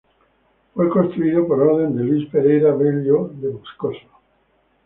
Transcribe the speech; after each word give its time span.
Fue 0.73 0.89
construido 0.89 1.47
por 1.47 1.61
orden 1.61 1.95
de 1.95 2.03
Luis 2.03 2.27
Pereira 2.31 2.73
Velho 2.75 3.29
de 3.39 3.49
Moscoso. 3.49 4.07